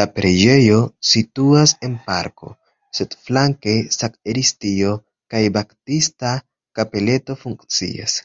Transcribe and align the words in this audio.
La 0.00 0.02
preĝejo 0.16 0.74
situas 1.12 1.72
en 1.88 1.96
parko, 2.10 2.52
sed 2.98 3.16
flanke 3.28 3.74
sakristio 3.96 4.92
kaj 5.34 5.40
baptista 5.56 6.30
kapeleto 6.80 7.38
funkcias. 7.42 8.16